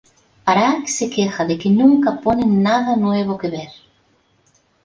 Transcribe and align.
Arak 0.51 0.87
se 0.87 1.11
queja 1.11 1.45
de 1.45 1.59
que 1.59 1.69
nunca 1.69 2.19
ponen 2.21 2.63
nada 2.63 2.95
nuevo 2.95 3.37
que 3.37 3.49
ver. 3.51 3.69